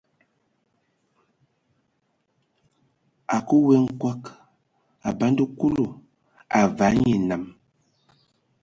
A 3.35 3.37
kǝə 3.47 3.57
we 3.67 3.75
nkog, 3.85 4.21
a 5.07 5.09
banda 5.17 5.43
Kulu, 5.57 5.85
a 6.57 6.59
vas 6.77 6.93
nye 7.01 7.11
enam. 7.19 7.43